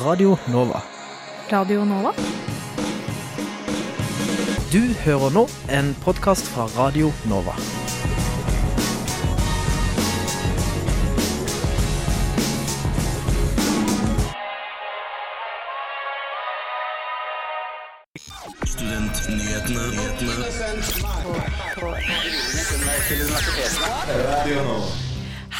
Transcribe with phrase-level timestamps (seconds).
[0.00, 0.82] Radio Nova.
[1.50, 2.12] Radio Nova?
[4.72, 7.54] Du hører nå en podkast fra Radio Nova.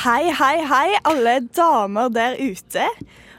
[0.04, 2.84] Hei, hei, hei, alle damer der ute.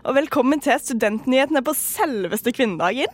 [0.05, 3.09] Og velkommen til Studentnyhetene på selveste kvinnedagen.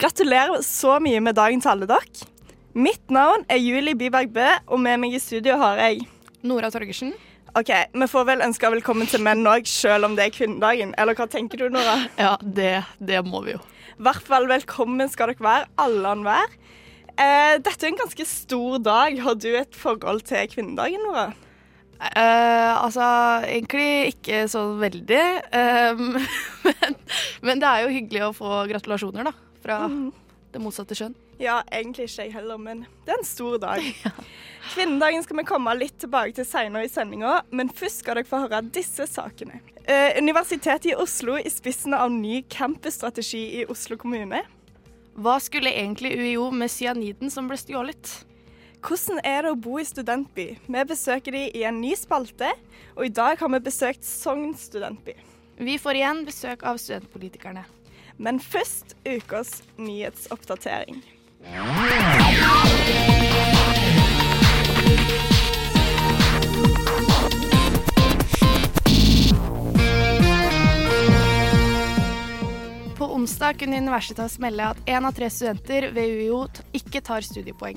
[0.00, 2.28] Gratulerer så mye med dagen til alle dere.
[2.74, 6.04] Mitt navn er Julie Byberg Bø, og med meg i studio har jeg
[6.46, 7.12] Nora Torgersen.
[7.58, 10.94] OK, vi får vel ønske velkommen til menn òg, selv om det er kvinnedagen.
[10.98, 11.96] Eller hva tenker du, Nora?
[12.20, 13.62] Ja, det, det må vi jo.
[13.98, 16.58] I hvert fall velkommen skal dere være, alle og enhver.
[17.20, 19.18] Eh, dette er en ganske stor dag.
[19.22, 21.30] Har du et forhold til kvinnedagen, Nora?
[22.00, 23.04] Eh, altså,
[23.44, 25.24] egentlig ikke så veldig.
[25.52, 26.16] Um,
[26.66, 26.96] men,
[27.44, 29.34] men det er jo hyggelig å få gratulasjoner, da.
[29.60, 29.82] Fra
[30.50, 31.16] det motsatte kjønn.
[31.40, 33.84] Ja, egentlig ikke jeg heller, men det er en stor dag.
[34.72, 38.42] Kvinnedagen skal vi komme litt tilbake til senere i sendinga, men først skal dere få
[38.46, 39.60] høre disse sakene.
[39.84, 44.42] Uh, Universitetet i Oslo i spissen av ny campusstrategi i Oslo kommune.
[45.20, 48.12] Hva skulle egentlig UiO med cyaniden som ble stjålet?
[48.80, 50.46] Hvordan er det å bo i studentby?
[50.64, 52.48] Vi besøker de i en ny spalte,
[52.96, 55.12] og i dag har vi besøkt Sogn studentby.
[55.60, 57.66] Vi får igjen besøk av studentpolitikerne.
[58.16, 61.02] Men først ukas nyhetsoppdatering.
[73.20, 76.38] Onsdag kunne Universitas melde at én av tre studenter ved UiO
[76.72, 77.76] ikke tar studiepoeng.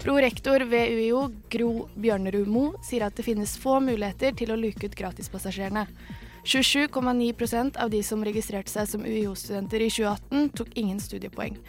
[0.00, 4.88] Prorektor ved UiO, Gro Bjørnerud Mo, sier at det finnes få muligheter til å luke
[4.88, 5.84] ut gratispassasjerene.
[6.48, 11.60] 27,9 av de som registrerte seg som UiO-studenter i 2018, tok ingen studiepoeng.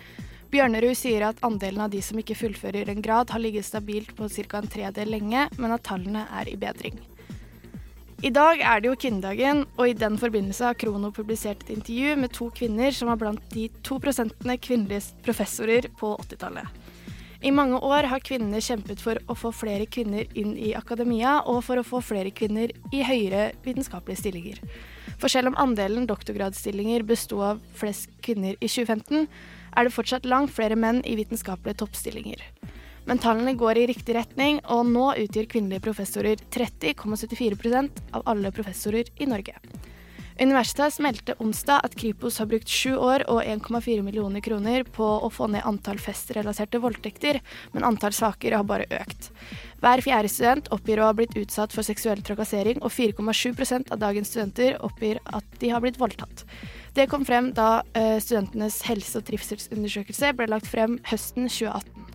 [0.54, 4.32] Bjørnerud sier at andelen av de som ikke fullfører en grad, har ligget stabilt på
[4.32, 4.64] ca.
[4.64, 6.96] en tredel lenge, men at tallene er i bedring.
[8.20, 12.18] I dag er det jo kvinnedagen, og i den forbindelse har Krono publisert et intervju
[12.20, 16.68] med to kvinner som var blant de to prosentene kvinnelige professorer på 80-tallet.
[17.48, 21.62] I mange år har kvinnene kjempet for å få flere kvinner inn i akademia, og
[21.64, 24.60] for å få flere kvinner i høyere vitenskapelige stillinger.
[25.16, 29.32] For selv om andelen doktorgradsstillinger besto av flest kvinner i 2015,
[29.80, 32.44] er det fortsatt langt flere menn i vitenskapelige toppstillinger.
[33.10, 39.10] Men tallene går i riktig retning, og nå utgjør kvinnelige professorer 30,74% av alle professorer
[39.18, 39.56] i Norge.
[40.40, 45.30] Universitas meldte onsdag at Kripos har brukt sju år og 1,4 millioner kroner på å
[45.34, 47.42] få ned antall festrelaterte voldtekter,
[47.74, 49.32] men antall saker har bare økt.
[49.82, 54.32] Hver fjerde student oppgir å ha blitt utsatt for seksuell trakassering, og 4,7% av dagens
[54.32, 56.46] studenter oppgir at de har blitt voldtatt.
[56.94, 62.09] Det kom frem da eh, studentenes helse- og trivselsundersøkelse ble lagt frem høsten 2018.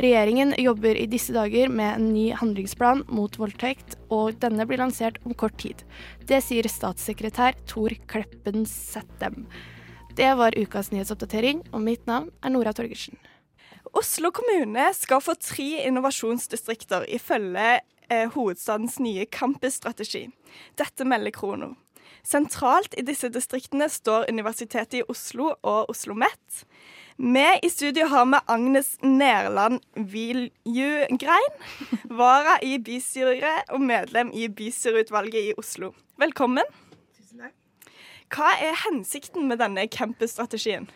[0.00, 5.20] Regjeringen jobber i disse dager med en ny handlingsplan mot voldtekt, og denne blir lansert
[5.24, 5.84] om kort tid.
[6.26, 9.44] Det sier statssekretær Tor Kleppen Settem.
[10.18, 13.18] Det var ukas nyhetsoppdatering, og mitt navn er Nora Torgersen.
[13.94, 17.78] Oslo kommune skal få tre innovasjonsdistrikter ifølge
[18.10, 20.26] eh, hovedstadens nye campusstrategi.
[20.78, 21.74] Dette melder Krono.
[22.24, 26.64] Sentralt i disse distriktene står Universitetet i Oslo og Oslo OsloMet.
[27.16, 31.52] Med i studio har vi Agnes Nærland Viljugrein,
[32.10, 35.92] vara i bystyret og medlem i bystyreutvalget i Oslo.
[36.18, 36.66] Velkommen.
[37.14, 37.54] Tusen takk.
[38.34, 40.88] Hva er hensikten med denne campusstrategien?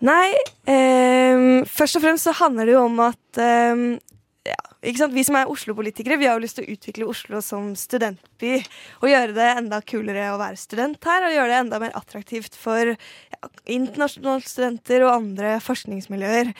[0.00, 0.32] Nei,
[0.64, 3.98] eh, først og fremst så handler det jo om at ehm,
[4.48, 4.58] ja?
[4.80, 8.60] Vi som er Oslo-politikere, vi har jo lyst til å utvikle Oslo som studentby.
[9.02, 12.56] Og gjøre det enda kulere å være student her, og gjøre det enda mer attraktivt
[12.58, 16.54] for ja, internasjonale studenter og andre forskningsmiljøer.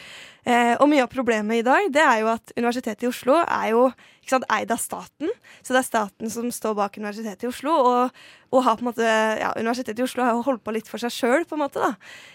[0.44, 3.72] Eh, og mye av problemet i dag det er jo at Universitetet i Oslo er
[3.74, 3.88] jo
[4.20, 5.32] ikke sant, eid av staten.
[5.64, 7.72] Så det er staten som står bak Universitetet i Oslo.
[7.72, 9.06] Og, og har på en måte,
[9.41, 11.83] ja, Universitetet i Oslo har holdt på litt for seg sjøl, på en måte.
[11.83, 11.92] da.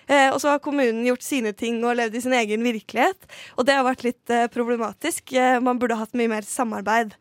[0.07, 3.29] Eh, og så har kommunen gjort sine ting og levd i sin egen virkelighet.
[3.59, 5.35] Og det har vært litt eh, problematisk.
[5.35, 7.15] Eh, man burde hatt mye mer samarbeid.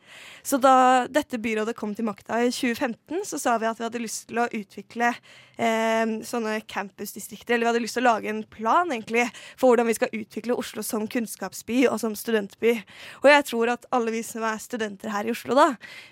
[0.44, 4.02] Så da dette byrådet kom til makta i 2015, så sa vi at vi hadde
[4.02, 7.54] lyst til å utvikle eh, sånne campusdistrikter.
[7.54, 9.24] Eller vi hadde lyst til å lage en plan egentlig
[9.56, 12.76] for hvordan vi skal utvikle Oslo som kunnskapsby og som studentby.
[13.22, 15.66] Og jeg tror at alle vi som er er studenter her i Oslo, da.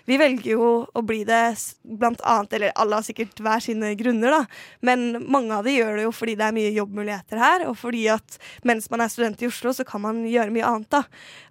[0.09, 1.41] Vi velger jo å bli det
[1.83, 4.41] blant annet, eller alle har sikkert hver sine grunner, da.
[4.85, 8.05] Men mange av de gjør det jo fordi det er mye jobbmuligheter her, og fordi
[8.13, 8.37] at
[8.67, 11.03] mens man er student i Oslo, så kan man gjøre mye annet, da.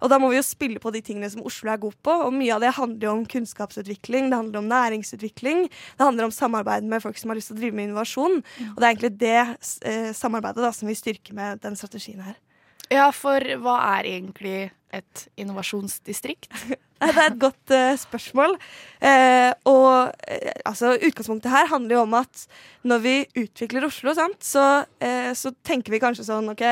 [0.03, 2.35] Og da må vi jo spille på de tingene som Oslo er god på, og
[2.35, 6.87] mye av det handler jo om kunnskapsutvikling, det handler om næringsutvikling, det handler om samarbeid
[6.89, 8.41] med folk som har lyst til å drive med innovasjon.
[8.73, 9.37] Og det er egentlig det
[9.89, 12.37] eh, samarbeidet da, som vi styrker med den strategien her.
[12.93, 14.57] Ja, for hva er egentlig
[14.93, 16.49] et innovasjonsdistrikt?
[17.03, 18.53] det er et godt uh, spørsmål.
[19.01, 22.45] Uh, og uh, altså, utgangspunktet her handler jo om at
[22.85, 24.83] når vi utvikler Oslo, sant, så,
[25.33, 26.63] så, tenker vi kanskje sånn OK,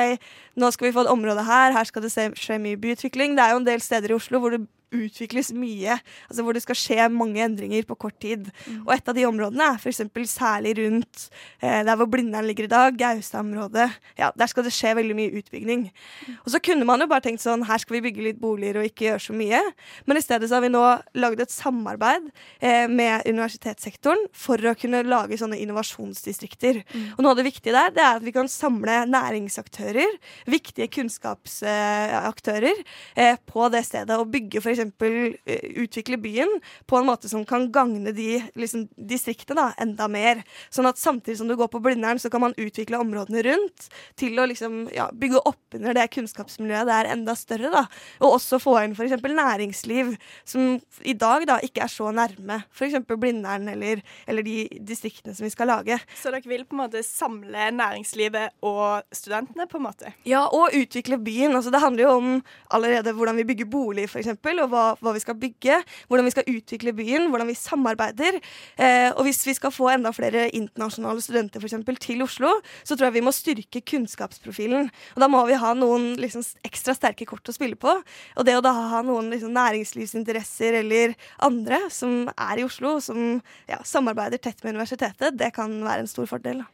[0.59, 3.37] nå skal vi få et område her, her skal det skje mye byutvikling.
[3.37, 5.95] Det er jo en del steder i Oslo hvor det utvikles mye,
[6.27, 8.49] altså hvor det skal skje mange endringer på kort tid.
[8.67, 8.81] Mm.
[8.83, 10.01] Og et av de områdene er f.eks.
[10.31, 11.27] særlig rundt
[11.63, 13.87] eh, der hvor Blindern ligger i dag, Gaustad-området.
[14.19, 15.87] Ja, der skal det skje veldig mye utbygging.
[15.87, 16.39] Mm.
[16.43, 18.89] Og så kunne man jo bare tenkt sånn her skal vi bygge litt boliger og
[18.89, 19.61] ikke gjøre så mye.
[20.09, 20.83] Men i stedet så har vi nå
[21.23, 22.27] lagd et samarbeid
[22.59, 26.83] eh, med universitetssektoren for å kunne lage sånne innovasjonsdistrikter.
[26.91, 27.07] Mm.
[27.15, 30.19] Og noe av det viktige der, det er at vi kan samle næringsaktører,
[30.51, 32.83] viktige kunnskapsaktører,
[33.15, 36.51] eh, på det stedet og bygge f.eks uh, utvikle byen
[36.89, 40.43] på en måte som kan gagne de liksom, distriktene da, enda mer.
[40.73, 43.87] Sånn at samtidig som du går på Blindern, så kan man utvikle områdene rundt
[44.19, 47.71] til å liksom, ja, bygge opp under det kunnskapsmiljøet det er enda større.
[47.73, 47.85] Da.
[48.21, 49.17] Og også få inn f.eks.
[49.21, 50.13] næringsliv,
[50.47, 52.99] som i dag da ikke er så nærme f.eks.
[53.11, 55.99] Blindern eller, eller de distriktene som vi skal lage.
[56.17, 60.13] Så dere vil på en måte samle næringslivet og studentene, på en måte?
[60.27, 61.55] Ja, og utvikle byen.
[61.55, 62.29] Altså, det handler jo om
[62.73, 65.77] allerede hvordan vi bygger bolig, f.eks., og hva, hva, vi skal bygge,
[66.09, 68.39] hvordan vi skal utvikle byen, hvordan vi samarbeider.
[68.77, 72.53] Eh, og hvis vi skal få enda flere internasjonale studenter for eksempel, til Oslo,
[72.83, 74.89] så tror jeg vi må styrke kunnskapsprofilen.
[75.15, 77.93] Og da må vi ha noen liksom, ekstra sterke kort å spille på.
[78.37, 83.41] Og det å da ha noen liksom, næringslivsinteresser eller andre som er i Oslo, som
[83.69, 86.63] ja, samarbeider tett med universitetet, det kan være en stor fordel.
[86.63, 86.69] da.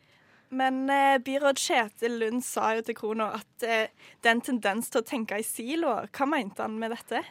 [0.50, 3.90] Men eh, byråd Kjetil Lund sa jo til Krono at eh,
[4.22, 6.08] det er en tendens til å tenke i siloer.
[6.16, 7.24] Hva mente han med dette?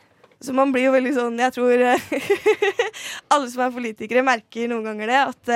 [0.44, 1.85] Så man blir jo veldig sånn Jeg tror
[3.33, 5.21] alle som er politikere, merker noen ganger det.
[5.33, 5.53] At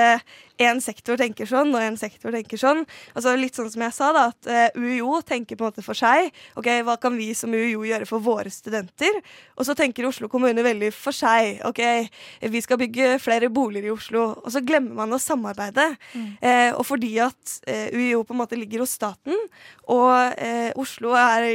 [0.61, 2.83] én sektor tenker sånn, og én sektor tenker sånn.
[3.15, 5.97] Altså Litt sånn som jeg sa, da, at eh, UiO tenker på en måte for
[5.97, 6.29] seg.
[6.59, 9.21] Ok, Hva kan vi som UiO gjøre for våre studenter?
[9.57, 11.61] Og så tenker Oslo kommune veldig for seg.
[11.67, 11.81] Ok,
[12.53, 14.27] vi skal bygge flere boliger i Oslo.
[14.41, 15.87] Og så glemmer man å samarbeide.
[16.13, 16.29] Mm.
[16.39, 17.57] Eh, og fordi at
[17.93, 19.37] UiO på en måte ligger hos staten,
[19.91, 20.39] og
[20.79, 21.45] Oslo er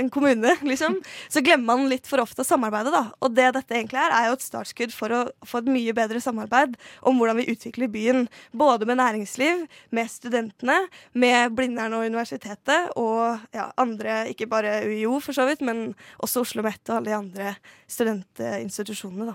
[0.00, 0.96] en kommune, liksom,
[1.30, 2.90] så glemmer man litt for ofte å samarbeide.
[2.94, 3.04] da.
[3.22, 6.20] Og det dette egentlig er, er jo et startskudd for å få et mye bedre
[6.22, 6.76] samarbeid
[7.06, 8.26] om hvordan vi utvikler byen.
[8.52, 10.78] Både med næringsliv, med studentene,
[11.14, 16.40] med Blindern og universitetet og ja, andre, ikke bare UiO for så vidt, men også
[16.40, 17.54] Oslo OsloMet og alle de andre
[17.88, 19.26] studentinstitusjonene.
[19.26, 19.34] da.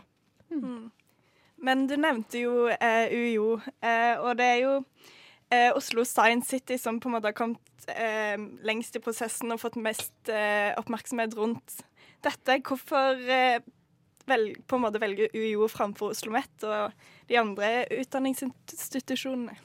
[0.55, 0.91] Mm.
[1.61, 4.73] Men du nevnte jo eh, UiO, eh, og det er jo
[5.51, 9.61] eh, Oslo Science City som på en måte har kommet eh, lengst i prosessen og
[9.61, 11.83] fått mest eh, oppmerksomhet rundt
[12.25, 12.57] dette.
[12.65, 13.21] Hvorfor
[14.27, 16.91] eh, på en måte velger UiO framfor Oslo OsloMet og
[17.29, 19.57] de andre utdanningsinstitusjonene?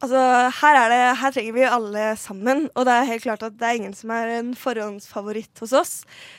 [0.00, 0.20] Altså,
[0.62, 3.76] her, det, her, trenger vi alle sammen, og det er helt klart at det er
[3.76, 5.92] ingen som er en forhåndsfavoritt hos oss.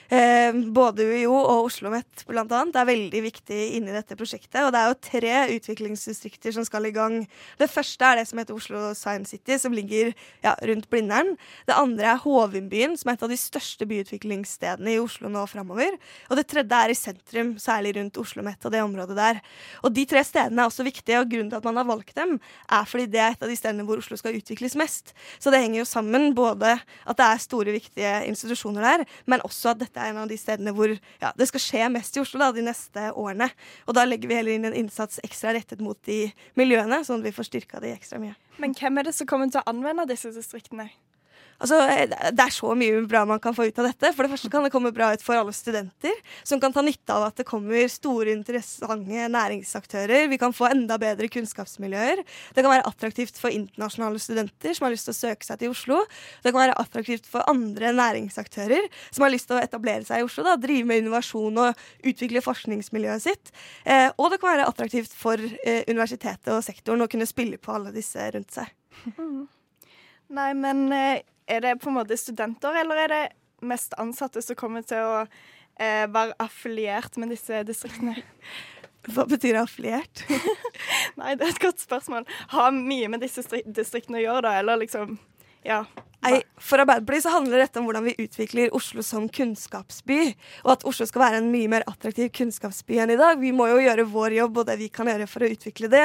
[0.09, 4.63] Eh, både UiO og Oslo OsloMet annet er veldig viktig inni dette prosjektet.
[4.65, 7.19] Og det er jo tre utviklingsdistrikter som skal i gang.
[7.61, 10.11] Det første er det som heter Oslo Science City, som ligger
[10.43, 11.35] ja, rundt Blindern.
[11.69, 15.95] Det andre er Hovinbyen, som er et av de største byutviklingsstedene i Oslo nå framover.
[16.29, 19.39] Og det tredje er i sentrum, særlig rundt Oslo OsloMet og det området der.
[19.83, 22.37] Og de tre stedene er også viktige, og grunnen til at man har valgt dem,
[22.71, 25.13] er fordi det er et av de stedene hvor Oslo skal utvikles mest.
[25.41, 29.73] Så det henger jo sammen både at det er store, viktige institusjoner der, men også
[29.73, 32.41] at dette er en av de stedene hvor ja, det skal skje mest i Oslo
[32.41, 33.51] da, de neste årene.
[33.87, 36.23] Og da legger vi heller inn en innsats ekstra rettet mot de
[36.59, 38.35] miljøene, sånn at vi får styrka de ekstra mye.
[38.61, 40.89] Men hvem er det som kommer til å anvende disse distriktene?
[41.61, 44.11] Altså, eh, det er så mye bra man kan få ut av dette.
[44.15, 46.15] For det første kan det komme bra ut for alle studenter,
[46.47, 50.27] som kan ta nytte av at det kommer store, interessante næringsaktører.
[50.31, 52.23] Vi kan få enda bedre kunnskapsmiljøer.
[52.55, 55.75] Det kan være attraktivt for internasjonale studenter som har lyst til å søke seg til
[55.75, 56.01] Oslo.
[56.41, 60.27] Det kan være attraktivt for andre næringsaktører som har lyst til å etablere seg i
[60.27, 60.45] Oslo.
[60.47, 63.53] Da, drive med innovasjon og utvikle forskningsmiljøet sitt.
[63.85, 67.75] Eh, og det kan være attraktivt for eh, universitetet og sektoren å kunne spille på
[67.75, 68.71] alle disse rundt seg.
[70.37, 73.23] Nei, men eh, er det på en måte studenter, eller er det
[73.67, 78.15] mest ansatte som kommer til å eh, være affiliert med disse distriktene?
[79.11, 80.23] Hva betyr affiliert?
[81.19, 82.27] Nei, det er et godt spørsmål.
[82.53, 85.17] Ha mye med disse distriktene å gjøre, da, eller liksom
[85.65, 85.83] Ja.
[86.21, 90.19] Nei, For Arbeiderpartiet så handler dette om hvordan vi utvikler Oslo som kunnskapsby.
[90.61, 93.39] Og at Oslo skal være en mye mer attraktiv kunnskapsby enn i dag.
[93.41, 96.03] Vi må jo gjøre vår jobb og det vi kan gjøre for å utvikle det.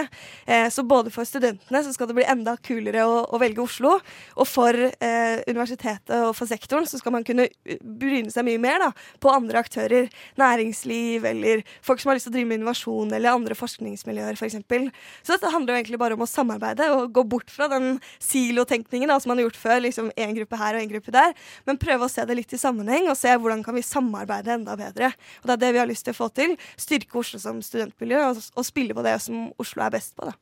[0.49, 3.99] Eh, så både for studentene så skal det bli enda kulere å, å velge Oslo.
[4.40, 7.50] Og for eh, universitetet og for sektoren så skal man kunne
[7.85, 10.08] bryne seg mye mer da, på andre aktører.
[10.40, 14.62] Næringsliv eller folk som har lyst til å drive med innovasjon eller andre forskningsmiljøer f.eks.
[14.64, 14.88] For
[15.28, 19.12] så dette handler jo egentlig bare om å samarbeide og gå bort fra den silotenkningen
[19.20, 19.78] som man har gjort før.
[19.85, 21.35] liksom en gruppe her og en gruppe der,
[21.67, 24.77] men prøve å se det litt i sammenheng og se hvordan kan vi samarbeide enda
[24.79, 25.13] bedre.
[25.43, 26.57] Og Det er det vi har lyst til å få til.
[26.81, 30.31] Styrke Oslo som studentmiljø og, og spille på det som Oslo er best på.
[30.31, 30.37] da.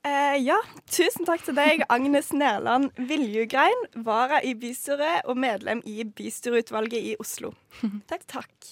[0.00, 0.56] Eh, ja,
[0.88, 7.16] tusen takk til deg, Agnes Nærland Viljugrein, vara i bystyret og medlem i bystyreutvalget i
[7.20, 7.52] Oslo.
[8.10, 8.70] Takk, takk.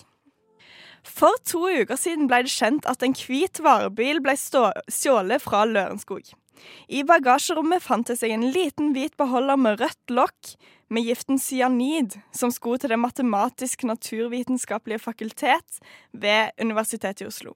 [1.05, 6.33] For to uker siden ble det kjent at en hvit varebil ble stjålet fra Lørenskog.
[6.89, 10.57] I bagasjerommet fant det seg en liten hvit beholder med rødt lokk
[10.89, 15.81] med giften cyanid, som skulle til Det matematisk-naturvitenskapelige fakultet
[16.13, 17.53] ved Universitetet i Oslo.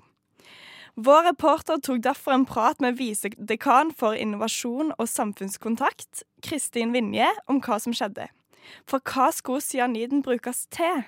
[0.94, 7.62] Vår reporter tok derfor en prat med visedekan for innovasjon og samfunnskontakt, Kristin Vinje, om
[7.64, 8.28] hva som skjedde.
[8.84, 11.06] For hva skulle cyaniden brukes til?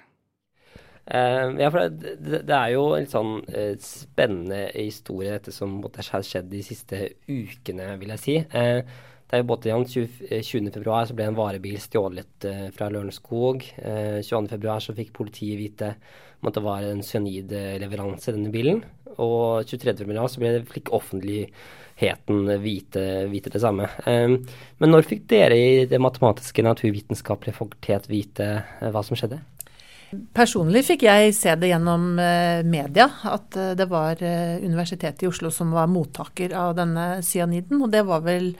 [1.04, 2.14] Uh, ja, for det,
[2.48, 7.90] det, er jo en sånn uh, spennende historie, dette som har skjedd de siste ukene,
[8.00, 8.38] vil jeg si.
[8.54, 8.80] Uh,
[9.28, 12.44] det er jo både 20.2 så ble en varebil stjålet
[12.76, 13.64] fra Lørenskog.
[13.82, 15.88] 22.2 så fikk politiet vite
[16.38, 18.84] om at det var en cyanidleveranse i denne bilen.
[19.16, 23.88] Og 23.2 så ble, fikk offentligheten vite, vite det samme.
[24.06, 28.52] men når fikk dere i Det matematiske naturvitenskapelige fakultet vite
[28.84, 29.40] hva som skjedde?
[30.34, 35.30] Personlig fikk jeg se det gjennom eh, media, at eh, det var eh, Universitetet i
[35.30, 37.82] Oslo som var mottaker av denne cyaniden.
[37.82, 38.54] Og det var vel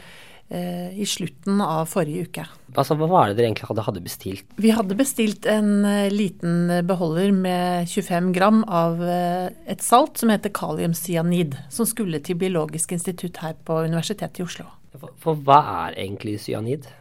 [0.55, 2.43] i slutten av forrige uke.
[2.77, 4.45] Altså, Hva var det dere egentlig hadde, hadde bestilt?
[4.61, 11.57] Vi hadde bestilt en liten beholder med 25 gram av et salt som heter kaliumcyanid,
[11.73, 14.69] som skulle til Biologisk institutt her på Universitetet i Oslo.
[14.93, 16.93] For, for hva er egentlig cyanid?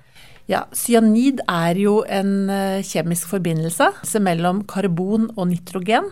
[0.51, 3.87] Ja, Cyanid er jo en eh, kjemisk forbindelse
[4.19, 6.09] mellom karbon og nitrogen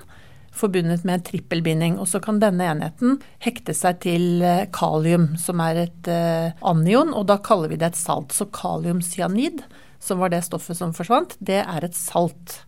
[0.56, 1.98] forbundet med en trippelbinding.
[2.00, 7.12] Og så kan denne enheten hekte seg til eh, kalium, som er et uh, anion,
[7.16, 8.32] og da kaller vi det et salt.
[8.36, 9.66] Så kaliumcyanid,
[10.00, 12.62] som var det stoffet som forsvant, det er et salt.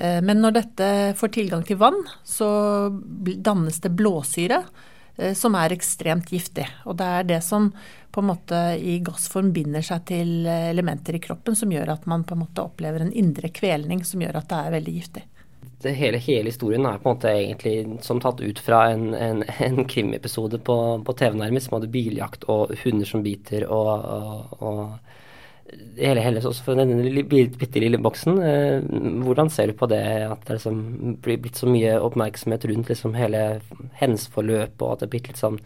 [0.00, 0.86] Men når dette
[1.18, 2.46] får tilgang til vann, så
[3.44, 4.62] dannes det blåsyre,
[5.36, 6.66] som er ekstremt giftig.
[6.88, 7.70] Og det er det som
[8.10, 12.24] på en måte i gassform binder seg til elementer i kroppen som gjør at man
[12.26, 15.26] på en måte opplever en indre kvelning som gjør at det er veldig giftig.
[15.80, 19.44] Det hele, hele, historien er på en måte egentlig som tatt ut fra en, en,
[19.64, 24.58] en krimimepisode på, på TV nærmest, som hadde biljakt og hunder som biter og, og,
[24.60, 25.09] og
[26.00, 28.40] hele, hele også for denne bitte lille boksen.
[28.42, 28.90] Eh,
[29.24, 33.16] hvordan ser du på det at det liksom blir blitt så mye oppmerksomhet rundt liksom
[33.18, 33.44] hele
[34.34, 35.60] forløp og at det er blitt litt sånn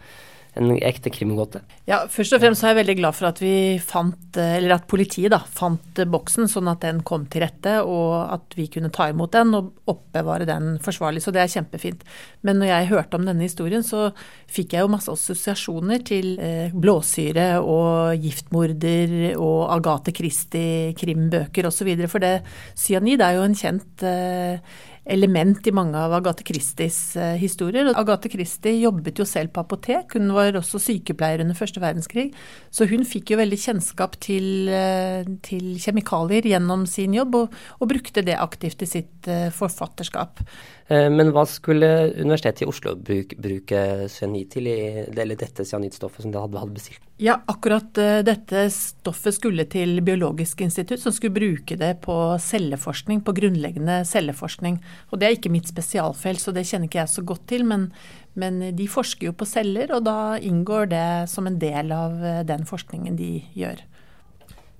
[0.55, 1.59] en ekte krimgåte.
[1.89, 5.33] Ja, først og fremst er jeg veldig glad for at vi fant, eller at politiet
[5.33, 9.33] da, fant boksen, sånn at den kom til rette, og at vi kunne ta imot
[9.35, 11.25] den og oppbevare den forsvarlig.
[11.25, 12.05] Så det er kjempefint.
[12.47, 14.07] Men når jeg hørte om denne historien, så
[14.51, 21.91] fikk jeg jo masse assosiasjoner til eh, blåsyre og giftmorder og Agathe Christie-krimbøker osv.
[22.07, 22.35] For det,
[22.79, 27.55] cyanid er jo en kjent eh, element i mange av Agathe Christies historier.
[27.75, 27.91] historier.
[27.95, 32.33] Agathe Christie jobbet jo selv på apotek, hun var også sykepleier under første verdenskrig.
[32.71, 37.89] Så hun fikk jo veldig kjennskap til, eh, til kjemikalier gjennom sin jobb, og, og,
[37.89, 40.41] brukte det aktivt i sitt eh, forfatterskap.
[40.87, 43.79] Men hva skulle Universitetet i Oslo bruke, bruke
[44.13, 47.01] cyanid til, i, eller dette cyanidstoffet som de hadde, hadde bestilt?
[47.17, 53.33] Ja, akkurat dette stoffet skulle til Biologisk institutt, som skulle bruke det på celleforskning, på
[53.33, 54.77] grunnleggende celleforskning.
[55.09, 57.65] Og det er ikke mitt spesialfelt, så det kjenner ikke jeg så godt til.
[57.65, 57.89] Men,
[58.37, 62.43] men de forsker jo på celler, og da inngår det som en del av eh,
[62.45, 63.81] den forskningen de gjør.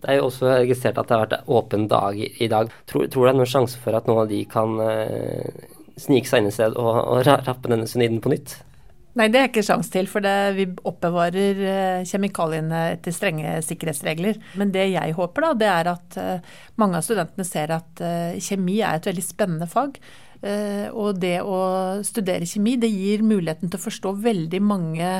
[0.05, 2.69] Det er jo også registrert at det har vært åpen dag i dag.
[2.85, 4.75] Tror, tror du det er noen sjanse for at noen av de kan
[6.01, 8.57] snike seg inn et sted og, og rappe denne suniden på nytt?
[9.15, 14.41] Nei, det er ikke sjans til, for det, vi oppbevarer uh, kjemikaliene etter strenge sikkerhetsregler.
[14.59, 18.03] Men det jeg håper, da, det er at uh, mange av studentene ser at
[18.43, 20.01] kjemi er et veldig spennende fag.
[20.45, 21.57] Eh, og det å
[22.05, 25.11] studere kjemi, det gir muligheten til å forstå veldig mange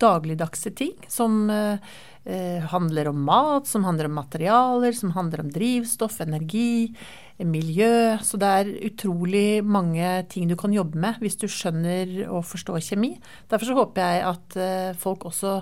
[0.00, 6.18] dagligdagse ting som eh, handler om mat, som handler om materialer, som handler om drivstoff,
[6.24, 6.92] energi,
[7.38, 8.16] miljø.
[8.22, 12.82] Så det er utrolig mange ting du kan jobbe med hvis du skjønner og forstår
[12.84, 13.14] kjemi.
[13.50, 15.60] Derfor så håper jeg at eh, folk også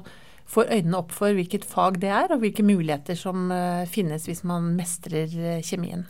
[0.52, 4.44] får øynene opp for hvilket fag det er, og hvilke muligheter som eh, finnes hvis
[4.44, 6.04] man mestrer eh, kjemien.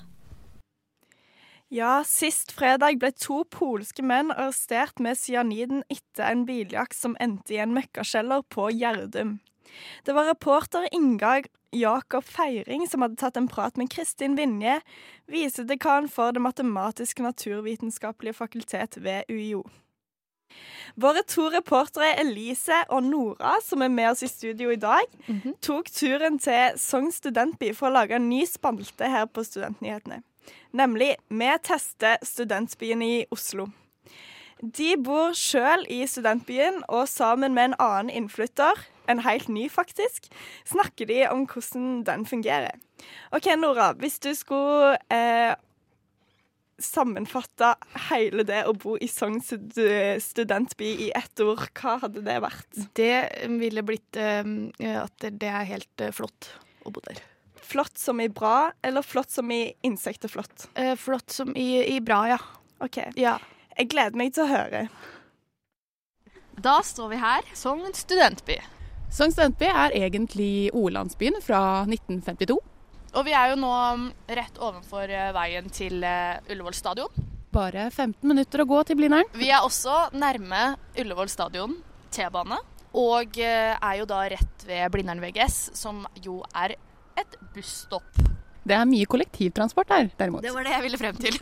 [1.73, 7.54] Ja, sist fredag ble to polske menn arrestert med cyaniden etter en biljakt som endte
[7.54, 9.38] i en møkkakjeller på Gjerdum.
[10.04, 11.38] Det var reporter Inga
[11.73, 14.81] Jakob Feiring som hadde tatt en prat med Kristin Vinje,
[15.31, 19.62] visedekan for Det matematiske naturvitenskapelige fakultet ved UiO.
[21.00, 25.09] Våre to reportere Elise og Nora, som er med oss i studio i dag,
[25.64, 30.21] tok turen til Sogn studentby for å lage en ny spalte her på Studentnyhetene.
[30.76, 33.71] Nemlig Vi tester studentbyen i Oslo.
[34.62, 38.79] De bor sjøl i studentbyen, og sammen med en annen innflytter,
[39.12, 40.31] en helt ny faktisk,
[40.69, 42.81] snakker de om hvordan den fungerer.
[43.35, 45.54] OK, Nora, hvis du skulle eh,
[46.83, 47.73] sammenfatte
[48.09, 52.81] hele det å bo i Sogn studentby i ett ord, hva hadde det vært?
[52.99, 54.42] Det ville blitt eh,
[54.99, 56.52] at det er helt eh, flott
[56.87, 57.23] å bo der.
[57.62, 60.69] Flott som i bra, eller flott som i insekteflott?
[60.75, 62.40] Eh, flott som i, i bra, ja.
[62.83, 62.99] OK.
[63.16, 63.38] ja.
[63.78, 64.87] Jeg gleder meg til å høre.
[66.62, 68.59] Da står vi her, Sogn studentby.
[69.12, 72.54] Sogn studentby er egentlig ordlandsbyen fra 1952.
[73.12, 73.73] Og vi er jo nå
[74.33, 77.26] rett ovenfor eh, veien til eh, Ullevål stadion.
[77.52, 79.28] Bare 15 minutter å gå til Blindern.
[79.37, 81.75] Vi er også nærme Ullevål stadion,
[82.09, 82.57] T-bane.
[82.97, 86.78] Og eh, er jo da rett ved Blindern VGS, som jo er
[87.21, 88.25] et busstopp.
[88.64, 90.40] Det er mye kollektivtransport her, derimot.
[90.40, 91.37] Det var det jeg ville frem til.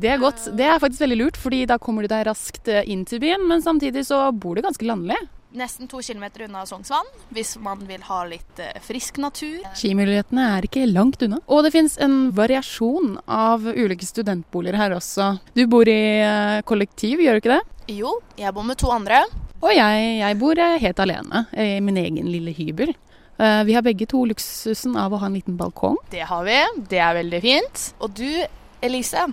[0.00, 0.48] Det er godt.
[0.56, 3.60] Det er faktisk veldig lurt, fordi da kommer du deg raskt inn til byen, men
[3.60, 5.20] samtidig så bor du ganske landlig.
[5.52, 9.58] Nesten to kilometer unna Sognsvann, hvis man vil ha litt eh, frisk natur.
[9.76, 11.42] Skimulighetene er ikke langt unna.
[11.44, 15.26] Og det finnes en variasjon av ulike studentboliger her også.
[15.52, 17.60] Du bor i eh, kollektiv, gjør du ikke det?
[17.98, 19.20] Jo, jeg bor med to andre.
[19.60, 22.96] Og jeg, jeg bor eh, helt alene, i min egen lille hybel.
[23.42, 25.96] Vi har begge to luksusen av å ha en liten balkong.
[26.12, 26.58] Det har vi.
[26.92, 27.86] Det er veldig fint.
[28.04, 28.28] Og du,
[28.84, 29.24] Elise,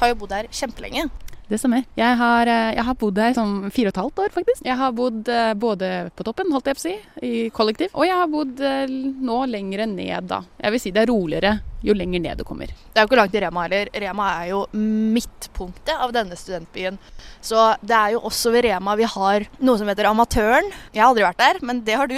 [0.00, 1.06] har jo bodd her kjempelenge.
[1.44, 1.84] Det stemmer.
[1.92, 4.64] Jeg har, eh, jeg har bodd her som fire og et halvt år, faktisk.
[4.64, 8.06] Jeg har bodd eh, både på toppen, holdt jeg på å si, i kollektiv, og
[8.08, 10.40] jeg har bodd eh, nå lengre ned, da.
[10.62, 11.52] Jeg vil si det er roligere
[11.84, 12.70] jo lenger ned du kommer.
[12.72, 13.90] Det er jo ikke langt til Rema heller.
[13.92, 16.96] Rema er jo midtpunktet av denne studentbyen.
[17.44, 20.72] Så det er jo også ved Rema vi har noe som heter Amatøren.
[20.94, 22.16] Jeg har aldri vært der, men det har du.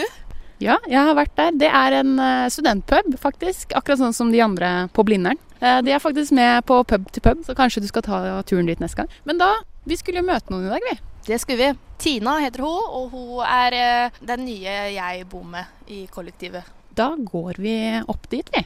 [0.62, 1.58] Ja, jeg har vært der.
[1.66, 2.14] Det er en
[2.54, 3.74] studentpub, faktisk.
[3.74, 5.42] Akkurat sånn som de andre på Blindern.
[5.60, 8.66] Eh, De er faktisk med på pub til pub, så kanskje du skal ta turen
[8.68, 9.08] dit neste gang.
[9.24, 9.52] Men da,
[9.86, 10.96] vi skulle jo møte noen i dag, vi.
[11.26, 11.78] Det skulle vi.
[11.98, 16.64] Tina heter hun, og hun er eh, den nye jeg bor med i kollektivet.
[16.96, 17.76] Da går vi
[18.08, 18.64] opp dit, vi.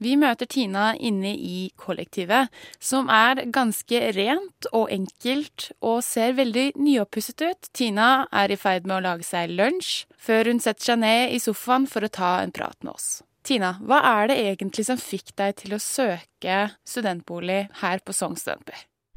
[0.00, 2.48] Vi møter Tina inne i kollektivet,
[2.80, 7.68] som er ganske rent og enkelt og ser veldig nyoppusset ut.
[7.76, 11.42] Tina er i ferd med å lage seg lunsj, før hun setter seg ned i
[11.42, 13.10] sofaen for å ta en prat med oss.
[13.44, 16.58] Tina, hva er det egentlig som fikk deg til å søke
[16.88, 18.76] studentbolig her på Sogn studentby?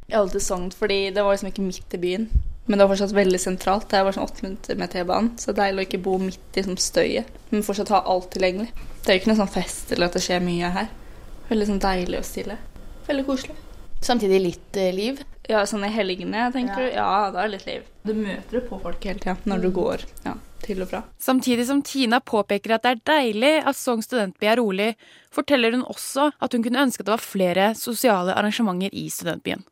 [0.09, 2.27] Jeg valgte Sogn fordi det var liksom ikke midt i byen.
[2.65, 3.89] Men det var fortsatt veldig sentralt.
[3.91, 5.33] Det er bare sånn åtte minutter med T-banen.
[5.39, 8.29] Så det er deilig å ikke bo midt i sånn støyet, men fortsatt ha alt
[8.35, 8.71] tilgjengelig.
[9.03, 10.85] Det er jo ikke noe sånn fest eller at det skjer mye her.
[11.49, 12.55] Veldig sånn deilig og stille.
[13.03, 13.55] Veldig koselig.
[14.03, 15.19] Samtidig litt eh, liv.
[15.51, 16.87] Ja, sånn i helgene, tenker du?
[16.95, 17.89] Ja, da er det litt liv.
[18.07, 21.03] Du møter jo på folk hele tida når du går ja, til og fra.
[21.19, 24.89] Samtidig som Tina påpeker at det er deilig at Sogn studentby er rolig,
[25.35, 29.67] forteller hun også at hun kunne ønske at det var flere sosiale arrangementer i studentbyen.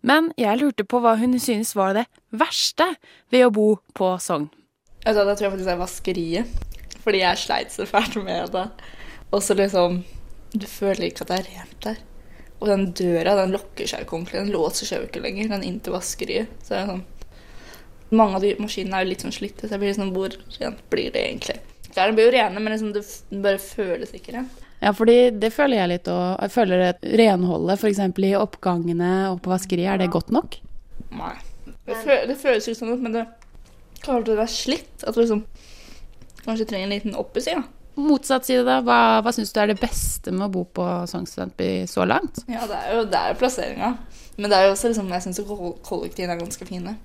[0.00, 2.88] Men jeg lurte på hva hun synes var det verste
[3.28, 4.48] ved å bo på Sogn.
[5.04, 6.60] Altså, da tror jeg faktisk det er vaskeriet.
[7.02, 8.66] Fordi jeg sleit så fælt med det.
[9.32, 10.02] Og så liksom
[10.52, 12.00] Du føler ikke at det er rent der.
[12.60, 14.42] Og den døra den lukker seg ikke ordentlig.
[14.44, 16.52] Den låser seg jo ikke lenger, den inn til vaskeriet.
[16.62, 17.04] Så det er sånn
[18.12, 20.82] Mange av de maskinene er jo litt sånn slitte, så jeg blir sånn Hvor rent
[20.92, 21.56] blir det egentlig?
[21.92, 24.60] Klærne blir jo rene, men liksom, det bare føles ikke rent.
[24.82, 28.00] Ja, fordi det føler jeg litt, og jeg føler at renholdet f.eks.
[28.02, 30.56] i oppgangene og på vaskeriet, er det godt nok?
[31.14, 31.36] Nei.
[31.86, 33.26] Det, fø det føles ut sånn, men det
[34.02, 35.04] kan alltid være slitt.
[35.04, 35.44] At du liksom
[36.44, 37.62] kanskje trenger en liten oppussing.
[37.62, 37.78] da.
[37.94, 38.80] Motsatt side, da.
[38.84, 42.40] Hva, hva syns du er det beste med å bo på Sogn studentby så langt?
[42.48, 43.94] Ja, det er jo der er plasseringa.
[44.38, 45.42] Men det er jo også liksom, jeg syns
[45.84, 46.96] kollektivene er ganske fine.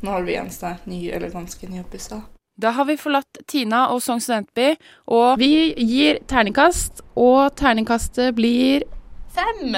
[0.00, 2.22] Nå har vi eneste ny, eller ganske nyoppussa.
[2.60, 4.72] Da har vi forlatt Tina og Sogn studentby,
[5.12, 8.88] og vi gir terningkast, og terningkastet blir
[9.30, 9.76] Fem!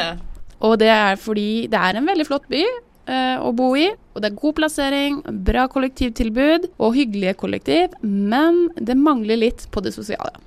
[0.62, 2.62] Og det er fordi det er en veldig flott by
[3.08, 8.94] å bo i, og det er god plassering, bra kollektivtilbud og hyggelige kollektiv, men det
[9.00, 10.38] mangler litt på det sosiale.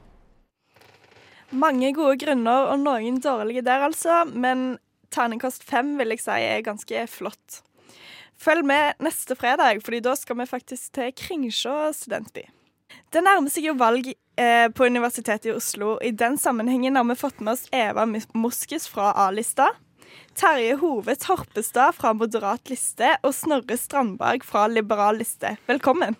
[1.56, 4.24] Mange gode grunner og noen dårlige der, altså.
[4.34, 4.78] Men
[5.14, 7.62] terningkast fem vil jeg si er ganske flott.
[8.42, 12.44] Følg med neste fredag, fordi da skal vi faktisk til Kringsjå studentby.
[13.14, 15.96] Det nærmer seg jo valg eh, på Universitetet i Oslo.
[16.04, 18.04] I den sammenhengen har vi fått med oss Eva
[18.36, 19.70] Moskes fra A-lista.
[20.36, 25.56] Terje Hove Torpestad fra Moderat liste og Snorre Strandberg fra Liberal liste.
[25.70, 26.18] Velkommen.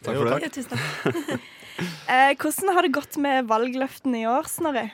[0.00, 0.48] Takk for det.
[0.48, 1.40] Ja, tusen takk.
[1.80, 4.90] Eh, hvordan har det gått med valgløftene i år, Snorre?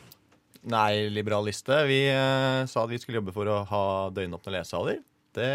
[0.70, 1.74] Nei, liberal liste.
[1.88, 3.82] Vi eh, sa at vi skulle jobbe for å ha
[4.14, 5.00] døgnåpne lesesaler.
[5.34, 5.50] Det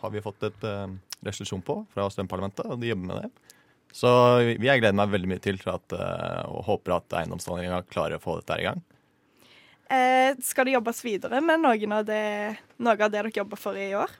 [0.00, 3.54] har vi fått et eh, resolusjon på fra studentparlamentet, og de jobber med det.
[3.94, 4.10] Så
[4.42, 8.24] vi, jeg gleder meg veldig mye til at, eh, og håper at eiendomsforhandlinga klarer å
[8.24, 8.82] få dette her i gang.
[9.94, 12.22] Eh, skal det jobbes videre med noen av det,
[12.82, 14.12] noe av det dere jobber for i år?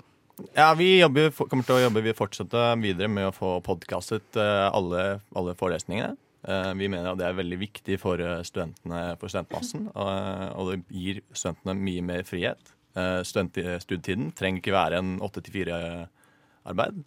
[0.54, 4.66] Ja, vi jobber, kommer til å jobbe, vi fortsetter videre med å få podkastet eh,
[4.66, 5.04] alle,
[5.36, 6.16] alle forelesningene.
[6.42, 10.80] Eh, Vi mener at det er veldig viktig for eh, studentene, for studentmassen, og, det
[10.90, 12.72] gir studentene mye mer frihet.
[13.26, 17.00] Student, studietiden trenger ikke være en åtte til fire-arbeid.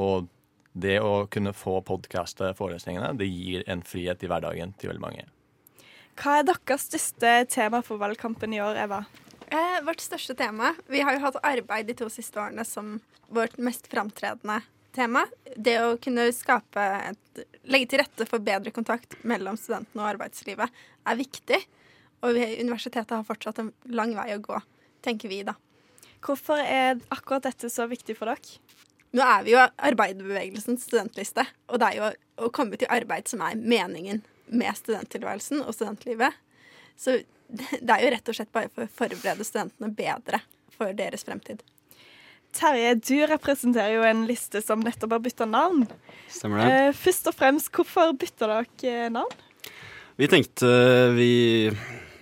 [0.00, 0.30] Og
[0.72, 5.26] det å kunne få podkaste forelesningene, det gir en frihet i hverdagen til veldig mange.
[6.18, 9.04] Hva er deres største tema for valgkampen i år, Eva?
[9.54, 12.96] Eh, vårt største tema Vi har jo hatt arbeid de to siste årene som
[13.30, 14.58] vårt mest framtredende
[14.96, 15.22] tema.
[15.54, 20.80] Det å kunne skape et, legge til rette for bedre kontakt mellom studentene og arbeidslivet
[21.06, 21.60] er viktig.
[22.26, 24.58] Og vi, universitetet har fortsatt en lang vei å gå,
[25.06, 25.54] tenker vi da.
[26.24, 28.58] Hvorfor er akkurat dette så viktig for dere?
[29.14, 32.10] Nå er vi jo arbeiderbevegelsens studentliste, og det er jo
[32.48, 36.36] å komme til arbeid som er meningen med studenttilværelsen og studentlivet.
[36.98, 40.42] Så det er jo rett og slett bare for å forberede studentene bedre
[40.74, 41.62] for deres fremtid.
[42.56, 45.84] Terje, du representerer jo en liste som nettopp har bytta navn.
[46.32, 46.68] Stemmer det.
[46.72, 49.44] Eh, først og fremst, hvorfor bytta dere eh, navn?
[50.18, 50.68] Vi tenkte
[51.14, 51.32] vi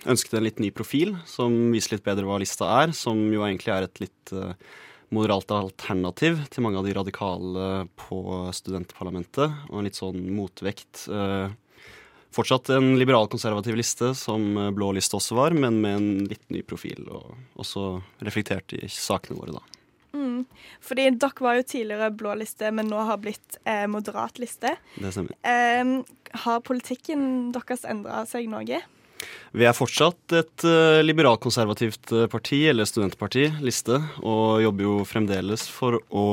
[0.07, 3.73] ønsket en litt ny profil som viser litt bedre hva lista er, som jo egentlig
[3.73, 4.53] er et litt uh,
[5.15, 8.21] moderalt alternativ til mange av de radikale på
[8.53, 11.07] studentparlamentet, og en litt sånn motvekt.
[12.35, 14.43] Fortsatt en liberal-konservativ liste, som
[14.75, 19.39] blå liste også var, men med en litt ny profil, og også reflektert i sakene
[19.39, 19.77] våre, da.
[20.17, 20.45] Mm.
[20.81, 24.75] Fordi dere var jo tidligere blå liste, men nå har blitt eh, moderat liste.
[24.97, 25.35] Det stemmer.
[25.45, 25.91] Eh,
[26.43, 28.81] har politikken deres endra seg noe?
[29.57, 35.97] Vi er fortsatt et uh, liberalkonservativt parti, eller studentparti, liste, og jobber jo fremdeles for
[36.13, 36.27] å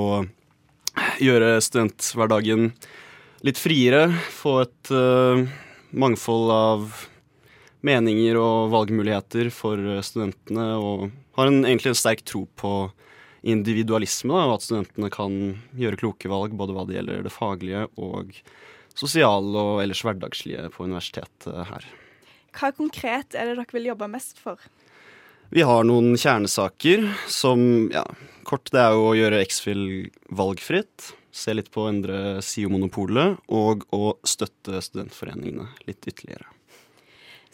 [1.22, 2.68] gjøre studenthverdagen
[3.46, 4.06] litt friere.
[4.36, 5.40] Få et uh,
[5.94, 6.86] mangfold av
[7.84, 12.74] meninger og valgmuligheter for studentene, og har en, egentlig en sterk tro på
[13.44, 15.34] individualisme, da, og at studentene kan
[15.76, 18.32] gjøre kloke valg både hva det gjelder det faglige og
[18.96, 21.84] sosiale og ellers hverdagslige på universitetet her.
[22.54, 24.62] Hva konkret er det dere vil jobbe mest for?
[25.54, 28.04] Vi har noen kjernesaker som, ja,
[28.48, 29.84] kort det er jo å gjøre X-Fill
[30.34, 31.12] valgfritt.
[31.34, 36.46] Se litt på å endre SIO-monopolet, og å støtte studentforeningene litt ytterligere.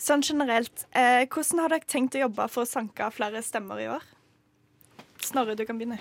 [0.00, 3.88] Sånn generelt, eh, hvordan har dere tenkt å jobbe for å sanke flere stemmer i
[3.92, 4.04] år?
[5.24, 6.00] Snorre, du kan begynne.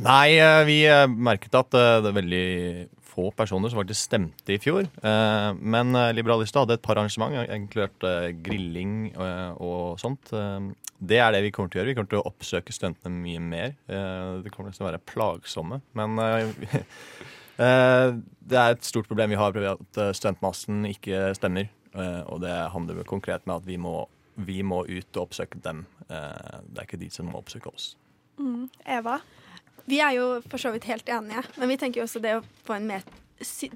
[0.00, 0.78] Nei, vi
[1.10, 2.44] merket at det er veldig
[3.14, 4.88] få personer som faktisk stemte i fjor.
[5.60, 8.04] Men Liberalista hadde et par arrangement, inkludert
[8.44, 9.12] grilling
[9.62, 10.32] og sånt.
[10.98, 11.92] Det er det vi kommer til å gjøre.
[11.92, 13.76] Vi kommer til å oppsøke studentene mye mer.
[14.44, 15.80] Det kommer til å være plagsomme.
[15.98, 16.18] Men
[17.58, 21.70] det er et stort problem vi har, at studentmassen ikke stemmer.
[22.30, 24.00] Og det handler konkret med at vi må,
[24.34, 25.84] vi må ut og oppsøke dem.
[26.08, 27.92] Det er ikke de som må oppsøke oss.
[28.40, 28.66] Mm.
[28.96, 29.20] Eva?
[29.84, 32.44] Vi er jo for så vidt helt enige, men vi tenker jo også det å
[32.64, 33.04] få en mer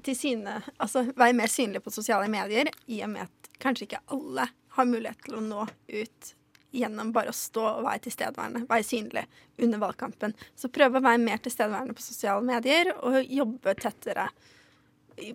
[0.05, 4.03] til syne, altså være mer synlig på sosiale medier, i og med at kanskje ikke
[4.15, 6.31] alle har mulighet til å nå ut
[6.71, 9.25] gjennom bare å stå og være tilstedeværende, være synlig
[9.59, 10.35] under valgkampen.
[10.55, 14.29] Så prøve å være mer tilstedeværende på sosiale medier og jobbe tettere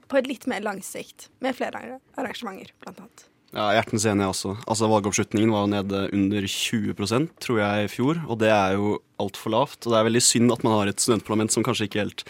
[0.09, 3.27] på et litt mer lang sikt med flere arrangementer, blant annet.
[3.55, 4.57] Ja, hjertens enig også.
[4.67, 8.19] Altså Valgoppslutningen var jo nede under 20% tror jeg, i fjor.
[8.27, 9.79] Og det er jo altfor lavt.
[9.85, 12.25] Og det er veldig synd at man har et studentparlament som kanskje ikke helt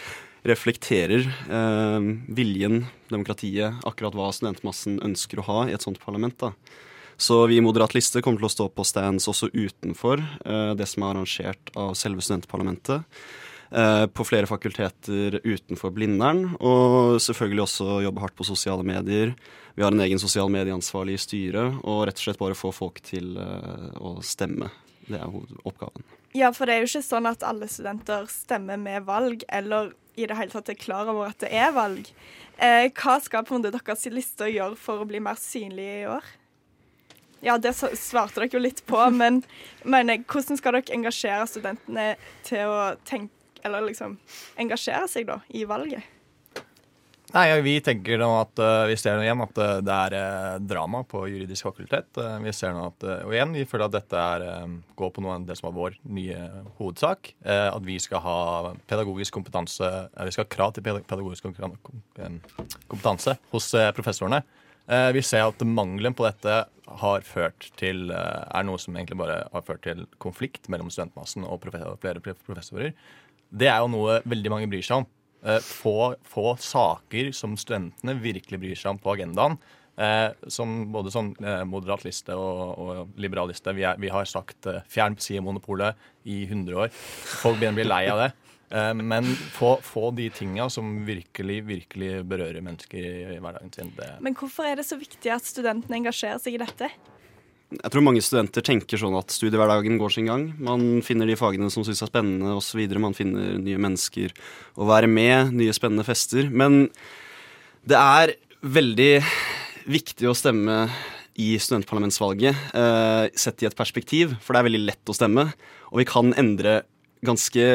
[0.45, 6.37] reflekterer eh, viljen, demokratiet, akkurat hva studentmassen ønsker å ha i et sånt parlament.
[6.37, 6.53] da.
[7.17, 10.85] Så vi i Moderat liste kommer til å stå på stands også utenfor eh, det
[10.91, 13.09] som er arrangert av selve studentparlamentet.
[13.75, 19.33] Eh, på flere fakulteter utenfor Blindern, og selvfølgelig også jobbe hardt på sosiale medier.
[19.75, 23.01] Vi har en egen sosial medieansvarlig i styret, og rett og slett bare få folk
[23.03, 24.69] til uh, å stemme.
[25.09, 25.35] Det er
[25.67, 26.07] oppgaven.
[26.31, 30.23] Ja, for det er jo ikke sånn at alle studenter stemmer med valg, eller i
[30.23, 32.07] det hele tatt er klar over at det er valg.
[32.55, 36.09] Eh, hva skal på en måte deres lister gjøre for å bli mer synlige i
[36.15, 36.35] år?
[37.43, 39.43] Ja, det svarte dere jo litt på, men
[39.83, 42.13] mener, hvordan skal dere engasjere studentene
[42.47, 43.35] til å tenke,
[43.65, 44.19] eller liksom
[44.61, 46.05] engasjere seg da, i valget?
[47.35, 50.59] Nei, Vi tenker nå at uh, vi ser nå igjen at eh, det er uh,
[50.63, 52.07] drama på juridisk fakultet.
[52.15, 55.35] Uh, vi ser nå at, Og igjen, vi føler at dette er, går på noe
[55.35, 56.37] av det som er vår nye
[56.77, 57.33] hovedsak.
[57.43, 58.37] at vi skal ha
[58.87, 62.39] pedagogisk kompetanse Vi skal ha krav til pedagogisk kom- kom-
[62.87, 64.43] kompetanse hos professorene.
[64.85, 66.65] Vi ser at mangelen på dette
[67.01, 71.65] har ført til er noe som egentlig bare har ført til konflikt mellom studentmassen og
[71.65, 72.93] og flere professorer.
[73.49, 75.09] Det er jo noe veldig mange bryr seg om.
[75.45, 79.59] Eh, få, få saker som studentene virkelig bryr seg om på agendaen.
[79.95, 83.71] Eh, som både sånn eh, moderat liste og, og liberal liste.
[83.77, 86.91] Vi, er, vi har sagt eh, fjern monopolet i 100 år.
[86.91, 88.31] Folk begynner å bli lei av det.
[88.75, 93.05] Eh, men få, få de tinga som virkelig, virkelig berører mennesker
[93.35, 93.93] i hverdagen sin.
[93.95, 96.89] Det, Men hvorfor er det så viktig at studentene engasjerer seg i dette?
[97.75, 100.47] Jeg tror mange studenter tenker sånn at studiehverdagen går sin gang.
[100.61, 102.81] Man finner de fagene som syns er spennende osv.
[103.01, 104.33] Man finner nye mennesker
[104.79, 106.49] å være med, nye spennende fester.
[106.51, 106.87] Men
[107.85, 108.35] det er
[108.65, 109.11] veldig
[109.91, 110.87] viktig å stemme
[111.35, 115.49] i studentparlamentsvalget eh, sett i et perspektiv, for det er veldig lett å stemme.
[115.91, 116.79] Og vi kan endre
[117.25, 117.65] ganske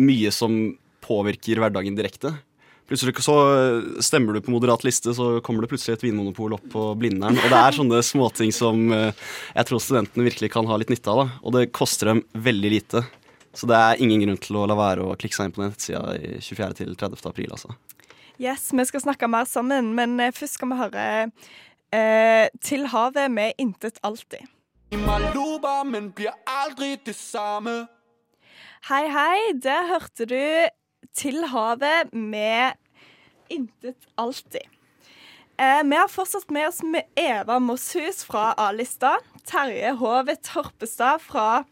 [0.00, 0.56] mye som
[1.04, 2.32] påvirker hverdagen direkte.
[2.90, 3.34] Plutselig så
[4.02, 7.36] stemmer du på moderat liste, så kommer det plutselig et vinmonopol opp på Blindern.
[7.38, 9.20] Og det er sånne småting som eh,
[9.54, 11.20] jeg tror studentene virkelig kan ha litt nytte av.
[11.20, 11.36] Da.
[11.46, 13.04] Og det koster dem veldig lite.
[13.54, 16.16] Så det er ingen grunn til å la være å klikke seg inn på nettsida
[16.18, 16.68] i 24.
[16.80, 17.22] til 30.
[17.30, 17.78] april, altså.
[18.42, 21.06] Yes, vi skal snakke mer sammen, men eh, først skal vi høre
[21.94, 24.50] eh, Til havet med Intet alltid.
[24.90, 27.84] men blir aldri det samme.
[28.90, 29.38] Hei, hei.
[29.62, 30.40] Der hørte du
[31.16, 32.78] Til havet med
[33.50, 34.66] Intet alltid.
[35.60, 41.64] Eh, vi har fortsatt med oss med Eva Mosshus fra A-lista, Terje Hove Torpestad fra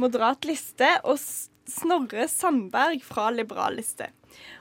[0.00, 1.20] Moderat liste og
[1.68, 4.08] Snorre Sandberg fra Liberal liste.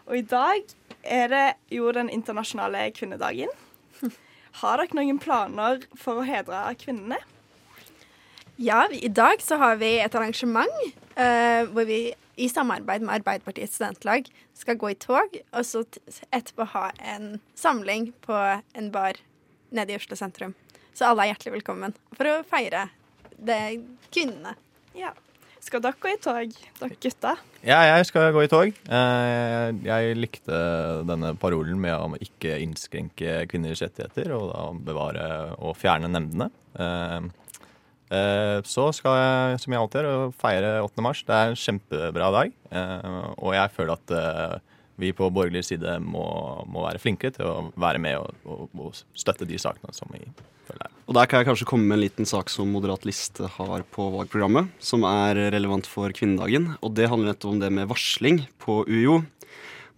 [0.06, 3.50] Og i dag er det jo den internasjonale kvinnedagen.
[4.62, 7.17] Har dere noen planer for å hedre kvinnene?
[8.62, 10.84] Ja, vi, i dag så har vi et arrangement
[11.15, 14.27] eh, hvor vi i samarbeid med Arbeiderpartiets studentlag
[14.58, 15.84] skal gå i tog, og så
[16.34, 18.38] etterpå ha en samling på
[18.73, 19.19] en bar
[19.71, 20.56] nede i Oslo sentrum.
[20.97, 22.88] Så alle er hjertelig velkommen for å feire
[23.38, 23.62] det
[24.12, 24.56] kvinnene.
[24.97, 25.13] Ja.
[25.62, 27.36] Skal dere gå i tog, dere gutta?
[27.62, 28.71] Ja, jeg skal gå i tog.
[28.89, 30.58] Eh, Jeg likte
[31.06, 35.27] denne parolen med å ikke innskrenke kvinners rettigheter og da bevare
[35.62, 36.49] og fjerne nemndene.
[38.12, 41.06] Eh, Så skal jeg, som jeg alltid gjør, feire 8.
[41.06, 41.24] mars.
[41.28, 42.52] Det er en kjempebra dag.
[42.71, 44.60] eh, Og jeg føler at eh,
[45.02, 46.26] vi på borgerlig side må,
[46.69, 50.19] må være flinkere til å være med og, og, og støtte de sakene som vi
[50.67, 53.47] føler er Og der kan jeg kanskje komme med en liten sak som Moderat liste
[53.58, 56.76] har på valgprogrammet, som er relevant for kvinnedagen.
[56.84, 59.21] Og det handler nettopp om det med varsling på UiO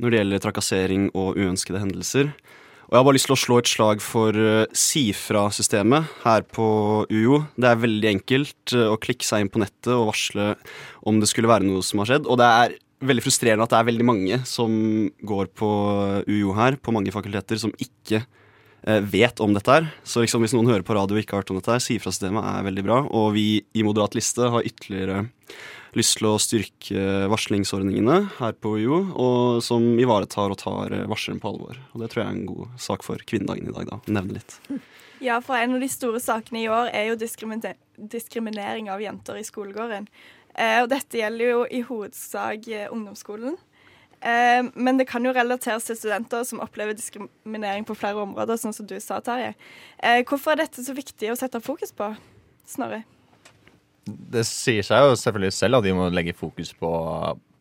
[0.02, 2.32] når det gjelder trakassering og uønskede hendelser.
[2.88, 6.68] Og jeg har bare lyst til å slå et slag for eh, Sifra-systemet her på
[7.10, 7.44] UiO.
[7.56, 10.54] Det er veldig enkelt eh, å klikke seg inn på nettet og varsle
[11.08, 12.28] om det skulle være noe som har skjedd.
[12.28, 14.72] Og det er veldig frustrerende at det er veldig mange som
[15.24, 15.70] går på
[16.28, 19.88] UiO her, på mange fakulteter, som ikke eh, vet om dette her.
[20.04, 22.52] Så liksom hvis noen hører på radio og ikke har hørt om dette her, Sifra-systemet
[22.52, 23.00] er veldig bra.
[23.16, 25.24] Og vi i Moderat liste har ytterligere
[26.00, 31.42] lyst til å styrke varslingsordningene her på UiO, og som ivaretar og tar eh, varsleren
[31.44, 31.80] på alvor.
[31.94, 34.00] Og det tror jeg er en god sak for kvinnedagen i dag, da.
[34.20, 34.60] Nevne litt.
[35.24, 37.78] Ja, for en av de store sakene i år er jo diskrimine
[38.12, 40.10] diskriminering av jenter i skolegården.
[40.52, 43.56] Eh, og dette gjelder jo i hovedsak eh, ungdomsskolen.
[44.24, 48.88] Men det kan jo relateres til studenter som opplever diskriminering på flere områder, sånn som
[48.88, 49.50] du sa, Terje.
[50.30, 52.08] Hvorfor er dette så viktig å sette fokus på,
[52.64, 53.02] Snorre?
[54.06, 56.90] Det sier seg jo selvfølgelig selv at vi må legge fokus på,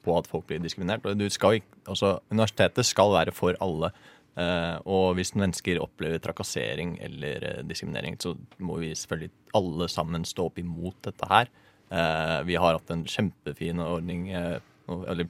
[0.03, 1.07] på at folk blir diskriminert.
[1.31, 3.93] Skal, altså, universitetet skal være for alle.
[4.33, 8.33] Eh, og hvis mennesker opplever trakassering eller eh, diskriminering, så
[8.65, 11.51] må vi selvfølgelig alle sammen stå opp imot dette her.
[11.93, 15.29] Eh, vi har hatt en kjempefin ordning eller,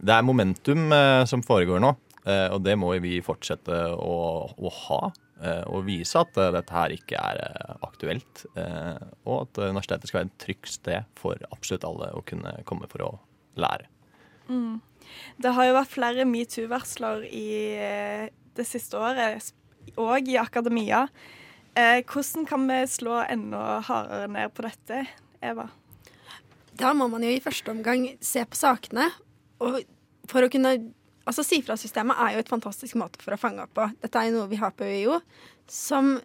[0.00, 0.92] Det er momentum
[1.28, 1.90] som foregår nå,
[2.54, 4.14] og det må vi fortsette å,
[4.48, 5.00] å ha.
[5.42, 8.44] Eh, og vise at eh, dette her ikke er eh, aktuelt.
[8.54, 12.54] eh, og at eh, universitetet skal være et trygt sted for absolutt alle å kunne
[12.68, 13.10] komme for å
[13.60, 13.88] lære.
[14.50, 14.80] Mm.
[15.42, 17.48] Det har jo vært flere metoo-varsler i
[17.80, 19.52] eh, det siste året,
[19.96, 21.06] og i akademia.
[21.74, 25.04] Eh, hvordan kan vi slå enda hardere ned på dette,
[25.42, 25.68] Eva?
[26.80, 29.10] Da må man jo i første omgang se på sakene
[29.60, 29.82] og
[30.30, 30.76] for å kunne
[31.30, 33.86] Altså Si-fra-systemet er jo et fantastisk måte for å fange opp på.
[34.02, 35.20] Dette er jo noe vi har på UiO
[35.70, 36.16] som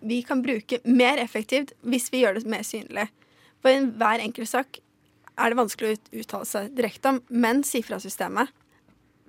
[0.00, 3.08] vi kan bruke mer effektivt hvis vi gjør det mer synlig.
[3.60, 4.80] For i hver enkelt sak
[5.38, 8.50] er det vanskelig å uttale seg direkte om, men Si-fra-systemet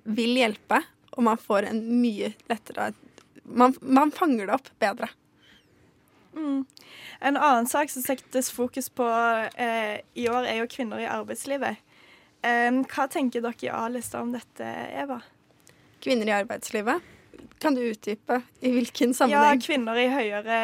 [0.08, 0.80] vil hjelpe,
[1.12, 2.92] og man får en mye lettere
[3.44, 5.08] Man, man fanger det opp bedre.
[6.36, 6.64] Mm.
[7.20, 9.06] En annen sak som settes fokus på
[9.58, 11.80] eh, i år, er jo kvinner i arbeidslivet.
[12.40, 14.64] Hva tenker dere i A-lista om dette,
[14.96, 15.18] Eva?
[16.00, 17.04] Kvinner i arbeidslivet.
[17.60, 19.60] Kan du utdype i hvilken sammenheng?
[19.60, 20.60] Ja, kvinner i høyere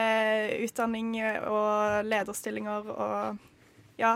[0.64, 1.10] utdanning
[1.44, 4.14] og lederstillinger og ja,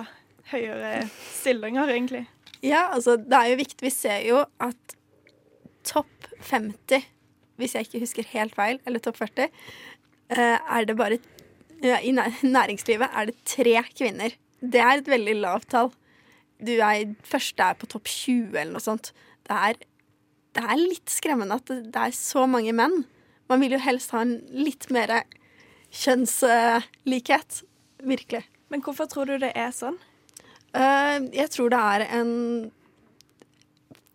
[0.48, 2.24] høyere stillinger, egentlig.
[2.64, 3.84] Ja, altså det er jo viktig.
[3.84, 4.96] Vi ser jo at
[5.86, 7.04] topp 50,
[7.60, 9.48] hvis jeg ikke husker helt feil, eller topp 40,
[10.32, 11.20] eh, er det bare
[11.80, 14.34] I næringslivet er det tre kvinner.
[14.60, 15.92] Det er et veldig lavt tall.
[16.60, 19.12] Du er første er på topp 20 eller noe sånt.
[19.48, 19.80] Det er,
[20.56, 23.02] det er litt skremmende at det, det er så mange menn.
[23.50, 25.22] Man vil jo helst ha en litt mer
[25.90, 27.62] kjønnslikhet.
[28.06, 28.44] Virkelig.
[28.70, 29.98] Men hvorfor tror du det er sånn?
[30.70, 32.34] Uh, jeg tror det er en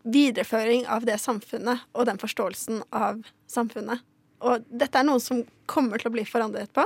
[0.06, 4.06] videreføring av det samfunnet og den forståelsen av samfunnet.
[4.46, 6.86] Og dette er noe som kommer til å bli forandret på.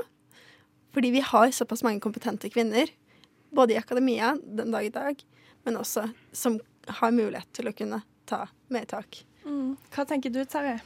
[0.95, 2.89] Fordi vi har såpass mange kompetente kvinner,
[3.55, 5.25] både i akademia den dag i dag,
[5.67, 6.59] men også som
[6.99, 9.23] har mulighet til å kunne ta mer tak.
[9.45, 9.75] Mm.
[9.93, 10.79] Hva tenker du, Terje?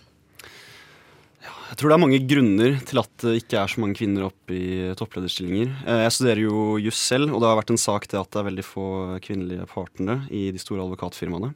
[1.43, 4.55] Jeg tror det er mange grunner til at det ikke er så mange kvinner oppe
[4.55, 5.73] i topplederstillinger.
[5.83, 8.39] Eh, Jeg studerer jo juss selv, og det har vært en sak til at det
[8.39, 8.87] er veldig få
[9.23, 11.51] kvinnelige partnere i de store advokatfirmaene.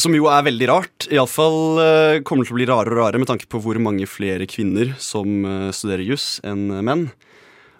[0.00, 1.06] Som jo er veldig rart.
[1.12, 4.06] Iallfall uh, kommer det til å bli rarere og rarere med tanke på hvor mange
[4.08, 7.10] flere kvinner som eh, studerer juss enn menn.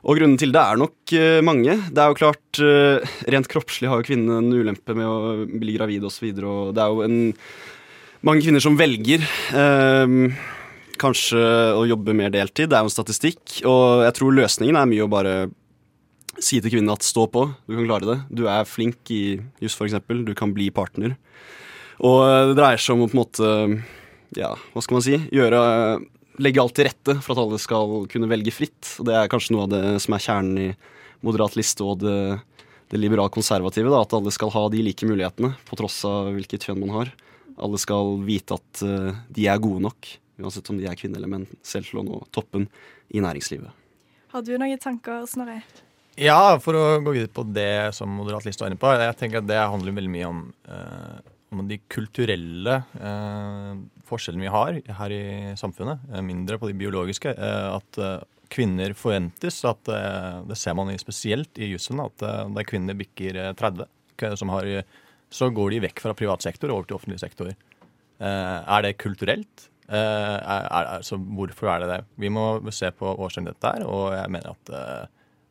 [0.01, 1.77] Og grunnen til det er nok eh, mange.
[1.93, 5.77] Det er jo klart, eh, Rent kroppslig har jo kvinnene en ulempe med å bli
[5.77, 6.31] gravid osv.
[6.31, 7.19] Og, så og det er jo en,
[8.25, 10.15] mange kvinner som velger eh,
[11.01, 11.41] kanskje
[11.77, 12.71] å jobbe mer deltid.
[12.71, 13.43] Det er jo en statistikk.
[13.69, 15.35] Og jeg tror løsningen er mye å bare
[16.41, 18.19] si til kvinnen at stå på, du kan klare det.
[18.33, 19.99] Du er flink i juss, f.eks.
[20.25, 21.19] Du kan bli partner.
[22.01, 23.51] Og det dreier seg om å på en måte
[24.39, 25.19] Ja, hva skal man si?
[25.35, 25.61] Gjøre
[26.41, 28.95] Legge alt til rette for at alle skal kunne velge fritt.
[29.05, 30.69] Det er kanskje noe av det som er kjernen i
[31.27, 32.39] moderat liste og det,
[32.89, 33.93] det liberal-konservative.
[33.97, 37.13] At alle skal ha de like mulighetene på tross av hvilket kjønn man har.
[37.61, 40.09] Alle skal vite at eh, de er gode nok,
[40.41, 42.65] uansett om de er kvinner eller menn, selv til å nå toppen
[43.13, 43.77] i næringslivet.
[44.33, 45.61] Har du noen tanker, Snorre?
[46.21, 48.91] Ja, for å gå videre på det som Moderat Liste var inne på.
[48.99, 51.19] Jeg tenker at Det handler veldig mye om, eh,
[51.53, 53.73] om de kulturelle eh,
[54.11, 55.25] forskjellene vi har her i
[55.59, 56.03] samfunnet.
[56.13, 57.33] Eh, mindre på de biologiske.
[57.33, 62.03] Eh, at eh, kvinner forventes at Det ser man spesielt i jussen.
[62.03, 63.87] At der kvinner bikker eh, 30,
[64.37, 64.67] som har,
[65.31, 67.55] så går de vekk fra privat sektor over til offentlig sektor.
[68.21, 69.71] Er det kulturelt?
[69.89, 72.01] Er, er, så hvorfor er det det?
[72.21, 75.09] Vi må se på årsaken til dette her, og jeg mener at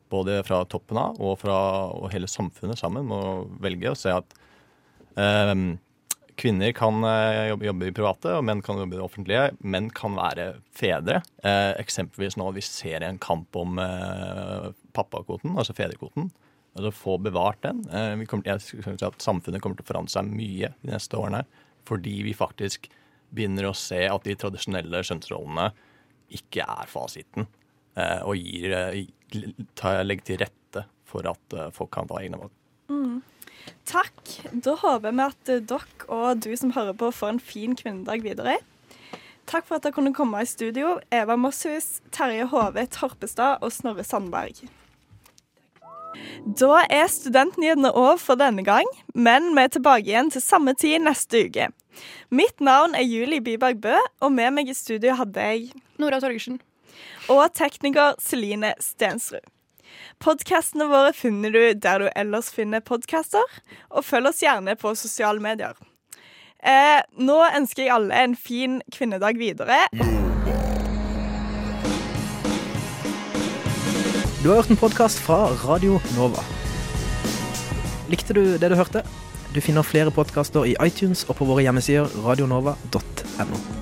[0.10, 1.58] både fra toppen av og fra
[1.94, 3.22] og hele samfunnet sammen må
[3.62, 4.38] velge å se at
[5.18, 5.54] eh,
[6.40, 9.46] kvinner kan eh, jobbe, jobbe i private, og menn kan jobbe i det offentlige.
[9.62, 11.22] Menn kan være fedre.
[11.44, 16.30] Eh, eksempelvis nå vi ser en kamp om eh, pappakvoten, altså fedrekvoten.
[16.78, 17.82] Altså få bevart den.
[17.92, 21.44] Eh, kommer, jeg synes at Samfunnet kommer til å forandre seg mye de neste årene
[21.90, 22.84] fordi vi faktisk
[23.34, 25.72] begynner å se at de tradisjonelle kjønnsrollene
[26.38, 27.48] ikke er fasiten.
[27.98, 32.54] eh, og gir, eh, legger til rette for at folk kan ta egne valg.
[32.94, 33.16] Mm.
[33.90, 34.20] Takk.
[34.54, 38.58] Da håper vi at dere og du som hører på, får en fin kvinnedag videre.
[39.50, 44.06] Takk for at dere kunne komme i studio, Eva Mosshus, Terje Hove Torpestad og Snorre
[44.06, 44.62] Sandberg.
[46.60, 51.02] Da er studentnyhetene over for denne gang, men vi er tilbake igjen til samme tid
[51.06, 51.70] neste uke.
[52.30, 56.60] Mitt navn er Julie Byberg Bø, og med meg i studio hadde jeg Nora Torgersen.
[57.30, 59.46] Og tekniker Celine Stensrud.
[60.20, 63.46] Podkastene våre finner du der du ellers finner podkaster,
[63.88, 65.78] og følg oss gjerne på sosiale medier.
[66.60, 69.80] Eh, nå ønsker jeg alle en fin kvinnedag videre.
[74.44, 76.44] Du har hørt en podkast fra Radio Nova.
[78.12, 79.08] Likte du det du hørte?
[79.56, 83.79] Du finner flere podkaster i iTunes og på våre hjemmesider radionova.no.